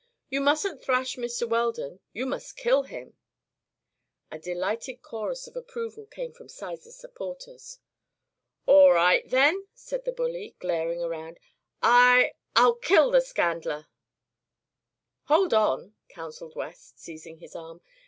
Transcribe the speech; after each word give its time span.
"You 0.31 0.41
mustn't 0.41 0.81
thrash 0.81 1.15
Mr. 1.15 1.47
Weldon; 1.47 1.99
you 2.11 2.25
must 2.25 2.57
kill 2.57 2.81
him." 2.81 3.17
A 4.31 4.39
delighted 4.39 5.03
chorus 5.03 5.45
of 5.45 5.55
approval 5.55 6.07
came 6.07 6.33
from 6.33 6.49
Sizer's 6.49 6.95
supporters. 6.95 7.77
"All 8.65 8.93
right, 8.93 9.29
then," 9.29 9.67
said 9.75 10.05
the 10.05 10.11
bully, 10.11 10.55
glaring 10.57 11.03
around, 11.03 11.39
"I 11.83 12.33
I'll 12.55 12.73
kill 12.77 13.11
the 13.11 13.21
scandler!" 13.21 13.89
"Hold 15.25 15.53
on!" 15.53 15.93
counselled 16.09 16.55
West, 16.55 16.97
seizing 16.97 17.37
his 17.37 17.55
arm. 17.55 17.81